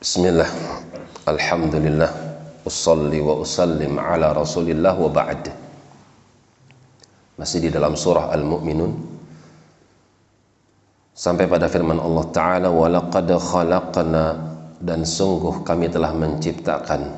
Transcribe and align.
Bismillah. 0.00 0.48
Alhamdulillah. 1.28 2.08
Usalli 2.64 3.20
wa 3.20 3.36
usallim 3.36 4.00
ala 4.00 4.32
rasulillah 4.32 4.96
wa 4.96 5.12
ba'd. 5.12 5.52
Masih 7.36 7.60
di 7.60 7.68
dalam 7.68 7.92
surah 7.92 8.32
Al-Mu'minun. 8.32 8.96
Sampai 11.12 11.44
pada 11.44 11.68
firman 11.68 12.00
Allah 12.00 12.24
Ta'ala 12.32 12.68
Walaqad 12.72 13.28
khalaqna 13.28 14.40
Dan 14.80 15.04
sungguh 15.04 15.68
kami 15.68 15.92
telah 15.92 16.16
menciptakan 16.16 17.12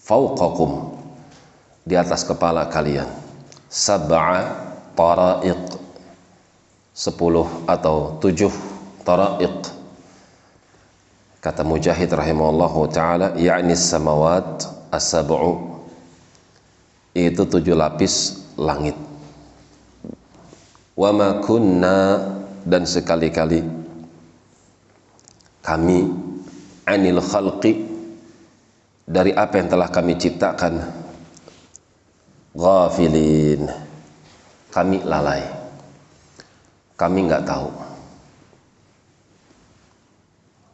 Fauqakum 0.00 0.96
Di 1.84 1.92
atas 1.92 2.24
kepala 2.24 2.72
kalian. 2.72 3.04
Sab'a 3.68 4.48
tara'iq 4.96 5.76
Sepuluh 6.96 7.68
atau 7.68 8.16
tujuh 8.16 8.52
tara'iq 9.04 9.75
Kata 11.46 11.62
Mujahid 11.62 12.10
rahimahullahu 12.10 12.90
taala, 12.90 13.38
yakni 13.38 13.78
samawat 13.78 14.66
as-sab'u. 14.90 15.78
Itu 17.14 17.46
tujuh 17.46 17.78
lapis 17.78 18.42
langit. 18.58 18.98
Wa 20.98 21.14
ma 21.14 21.38
kunna 21.38 22.18
dan 22.66 22.82
sekali-kali 22.82 23.62
kami 25.62 26.10
anil 26.82 27.22
khalqi 27.22 27.78
dari 29.06 29.30
apa 29.30 29.54
yang 29.62 29.70
telah 29.70 29.86
kami 29.86 30.18
ciptakan 30.18 30.82
ghafilin. 32.58 33.70
Kami 34.74 34.98
lalai. 35.06 35.46
Kami 36.98 37.18
nggak 37.30 37.46
tahu 37.46 37.95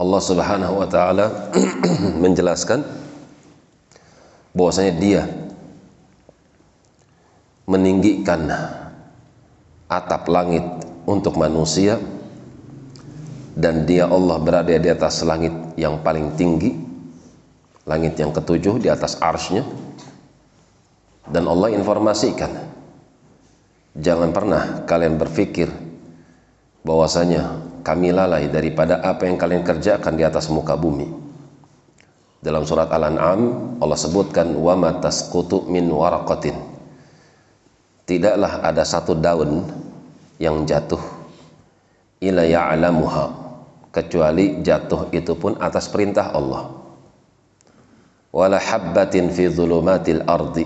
Allah 0.00 0.20
Subhanahu 0.24 0.80
wa 0.80 0.88
taala 0.88 1.52
menjelaskan 2.24 2.80
bahwasanya 4.56 4.92
dia 4.96 5.22
meninggikan 7.68 8.48
atap 9.92 10.24
langit 10.32 10.64
untuk 11.04 11.36
manusia 11.36 12.00
dan 13.52 13.84
dia 13.84 14.08
Allah 14.08 14.40
berada 14.40 14.72
di 14.72 14.88
atas 14.88 15.20
langit 15.20 15.52
yang 15.76 16.00
paling 16.00 16.32
tinggi 16.32 16.72
langit 17.84 18.16
yang 18.16 18.32
ketujuh 18.32 18.80
di 18.80 18.88
atas 18.88 19.20
arsnya 19.20 19.68
dan 21.28 21.44
Allah 21.44 21.76
informasikan 21.76 22.72
jangan 24.00 24.32
pernah 24.32 24.82
kalian 24.88 25.20
berpikir 25.20 25.68
bahwasanya 26.80 27.69
kami 27.80 28.12
lalai 28.14 28.48
daripada 28.48 29.00
apa 29.00 29.28
yang 29.28 29.40
kalian 29.40 29.64
kerjakan 29.64 30.16
di 30.16 30.24
atas 30.24 30.48
muka 30.52 30.76
bumi. 30.76 31.08
Dalam 32.40 32.64
surat 32.64 32.88
Al-An'am 32.88 33.76
Allah 33.84 33.98
sebutkan 34.00 34.56
wa 34.56 34.72
matasqutu 34.72 35.68
min 35.68 35.92
waraqatin. 35.92 36.56
Tidaklah 38.08 38.64
ada 38.64 38.80
satu 38.80 39.12
daun 39.12 39.68
yang 40.40 40.64
jatuh 40.64 41.20
ila 42.24 42.42
ya'lamuha 42.44 43.24
kecuali 43.92 44.64
jatuh 44.64 45.12
itu 45.12 45.36
pun 45.36 45.60
atas 45.60 45.92
perintah 45.92 46.32
Allah. 46.32 46.72
Wala 48.32 48.56
habbatin 48.56 49.28
fi 49.28 49.52
dhulumatil 49.52 50.24
ardi. 50.24 50.64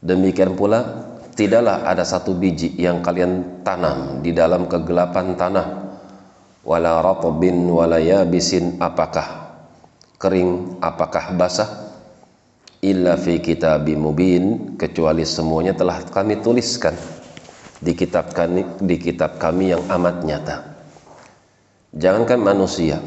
Demikian 0.00 0.56
pula 0.56 1.12
tidaklah 1.36 1.84
ada 1.84 2.06
satu 2.08 2.32
biji 2.32 2.72
yang 2.80 3.04
kalian 3.04 3.60
tanam 3.66 4.24
di 4.24 4.32
dalam 4.32 4.64
kegelapan 4.64 5.34
tanah 5.36 5.83
wala 6.64 7.04
ratbin 7.04 7.68
wala 7.68 8.00
yabisin. 8.00 8.80
Apakah 8.80 9.54
kering 10.16 10.80
apakah 10.80 11.36
basah? 11.36 11.70
Illa 12.80 13.16
fi 13.20 13.38
kitabim 13.38 14.00
mubin. 14.00 14.74
Kecuali 14.80 15.22
semuanya 15.24 15.76
telah 15.76 16.02
kami 16.08 16.40
tuliskan 16.40 16.96
di 17.84 17.92
kitab 17.92 18.32
kami 18.32 18.64
di 18.80 18.96
kitab 18.96 19.36
kami 19.36 19.76
yang 19.76 19.84
amat 19.92 20.24
nyata. 20.24 20.56
Jangankan 21.94 22.40
manusia 22.42 22.98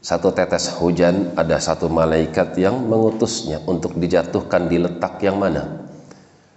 satu 0.00 0.32
tetes 0.32 0.72
hujan 0.80 1.36
ada 1.36 1.60
satu 1.60 1.92
malaikat 1.92 2.56
yang 2.56 2.88
mengutusnya 2.88 3.60
untuk 3.68 4.00
dijatuhkan 4.00 4.64
di 4.64 4.80
letak 4.80 5.20
yang 5.20 5.36
mana. 5.36 5.84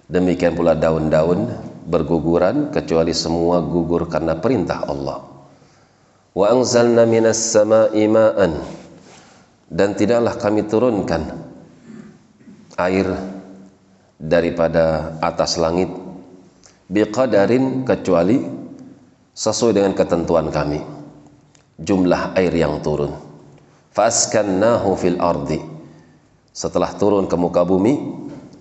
Demikian 0.07 0.55
pula 0.55 0.79
daun-daun 0.79 1.51
berguguran 1.83 2.71
kecuali 2.71 3.11
semua 3.11 3.59
gugur 3.59 4.07
karena 4.07 4.39
perintah 4.39 4.87
Allah 4.87 5.32
wa 6.33 6.45
anzalna 6.49 7.05
minas 7.05 7.39
sama'i 7.39 8.05
ma'an. 8.09 8.61
Dan 9.73 9.97
tidaklah 9.97 10.37
kami 10.37 10.69
turunkan 10.69 11.33
air 12.77 13.09
daripada 14.21 15.17
atas 15.17 15.57
langit 15.57 15.89
biqadarin 16.93 17.81
kecuali 17.81 18.37
sesuai 19.33 19.73
dengan 19.73 19.93
ketentuan 19.97 20.53
kami. 20.53 20.77
Jumlah 21.81 22.37
air 22.37 22.53
yang 22.53 22.85
turun. 22.85 23.17
Faskannahu 23.97 24.93
fil 24.93 25.17
ardi. 25.17 25.57
Setelah 26.53 26.93
turun 27.01 27.25
ke 27.25 27.33
muka 27.33 27.65
bumi 27.65 27.97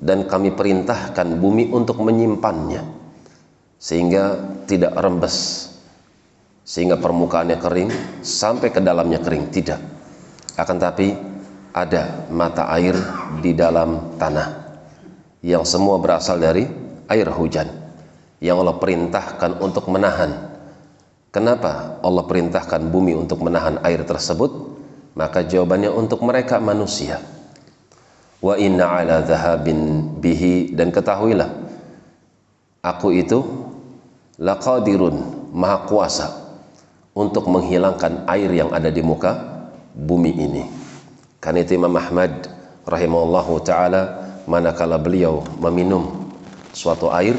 dan 0.00 0.24
kami 0.24 0.56
perintahkan 0.56 1.36
bumi 1.36 1.68
untuk 1.76 2.00
menyimpannya 2.00 2.82
sehingga 3.76 4.38
tidak 4.64 4.96
rembes 4.96 5.68
sehingga 6.62 6.98
permukaannya 6.98 7.58
kering 7.58 7.90
sampai 8.22 8.70
ke 8.70 8.78
dalamnya 8.78 9.18
kering. 9.18 9.50
Tidak. 9.50 9.80
Akan 10.58 10.78
tapi 10.78 11.10
ada 11.72 12.28
mata 12.28 12.68
air 12.76 12.94
di 13.40 13.56
dalam 13.56 14.16
tanah 14.20 14.48
yang 15.42 15.66
semua 15.66 15.98
berasal 15.98 16.38
dari 16.38 16.68
air 17.10 17.28
hujan 17.32 17.66
yang 18.38 18.62
Allah 18.62 18.78
perintahkan 18.78 19.58
untuk 19.58 19.88
menahan. 19.90 20.52
Kenapa 21.32 21.98
Allah 22.04 22.24
perintahkan 22.28 22.92
bumi 22.92 23.16
untuk 23.16 23.40
menahan 23.40 23.80
air 23.82 24.04
tersebut? 24.04 24.74
Maka 25.16 25.44
jawabannya 25.44 25.88
untuk 25.92 26.20
mereka 26.24 26.60
manusia. 26.60 27.20
Wa 28.42 28.60
inna 28.60 28.92
ala 29.00 29.24
dhahabin 29.24 30.12
bihi. 30.20 30.76
Dan 30.76 30.92
ketahuilah 30.92 31.48
aku 32.84 33.16
itu 33.16 33.40
laqadirun 34.36 35.48
maha 35.56 35.88
kuasa 35.88 36.41
untuk 37.12 37.48
menghilangkan 37.48 38.24
air 38.28 38.48
yang 38.52 38.72
ada 38.72 38.88
di 38.88 39.04
muka 39.04 39.36
bumi 39.92 40.32
ini. 40.32 40.64
Karena 41.42 41.60
itu 41.60 41.76
Imam 41.76 41.92
Ahmad 41.96 42.48
rahimahullahu 42.88 43.52
taala 43.62 44.02
manakala 44.48 44.96
beliau 44.96 45.44
meminum 45.60 46.32
suatu 46.72 47.12
air 47.12 47.36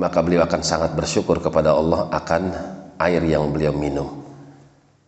maka 0.00 0.22
beliau 0.24 0.46
akan 0.46 0.62
sangat 0.64 0.96
bersyukur 0.96 1.42
kepada 1.42 1.74
Allah 1.74 2.08
akan 2.08 2.42
air 2.96 3.22
yang 3.26 3.50
beliau 3.52 3.74
minum. 3.74 4.08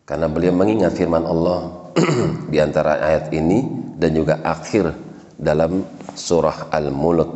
Karena 0.03 0.27
beliau 0.27 0.53
mengingat 0.53 0.93
firman 0.99 1.25
Allah 1.25 1.91
di 2.53 2.59
antara 2.59 2.99
ayat 3.01 3.33
ini 3.33 3.65
dan 3.97 4.13
juga 4.13 4.43
akhir 4.45 4.93
dalam 5.39 5.87
surah 6.13 6.69
Al-Mulk. 6.69 7.35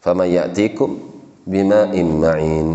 "Faman 0.00 0.28
ya'tikum 0.30 0.96
bima'in 1.44 2.08
ma'in" 2.16 2.68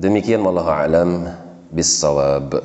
Demikian 0.00 0.40
wallahu 0.40 0.72
alam 0.72 1.28
bisawab. 1.68 2.56